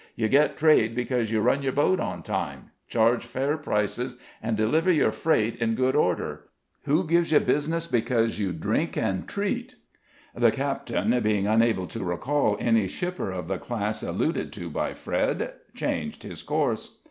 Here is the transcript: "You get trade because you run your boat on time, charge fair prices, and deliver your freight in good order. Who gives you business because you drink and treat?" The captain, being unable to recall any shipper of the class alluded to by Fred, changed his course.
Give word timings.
"You 0.15 0.27
get 0.29 0.57
trade 0.57 0.95
because 0.95 1.29
you 1.29 1.41
run 1.41 1.61
your 1.61 1.73
boat 1.73 1.99
on 1.99 2.23
time, 2.23 2.71
charge 2.87 3.23
fair 3.23 3.55
prices, 3.55 4.15
and 4.41 4.57
deliver 4.57 4.91
your 4.91 5.11
freight 5.11 5.57
in 5.57 5.75
good 5.75 5.95
order. 5.95 6.45
Who 6.85 7.05
gives 7.05 7.31
you 7.31 7.39
business 7.39 7.85
because 7.85 8.39
you 8.39 8.51
drink 8.51 8.97
and 8.97 9.27
treat?" 9.27 9.75
The 10.35 10.49
captain, 10.49 11.19
being 11.21 11.45
unable 11.45 11.85
to 11.85 12.03
recall 12.03 12.57
any 12.59 12.87
shipper 12.87 13.29
of 13.29 13.47
the 13.47 13.59
class 13.59 14.01
alluded 14.01 14.51
to 14.53 14.71
by 14.71 14.95
Fred, 14.95 15.53
changed 15.75 16.23
his 16.23 16.41
course. 16.41 16.97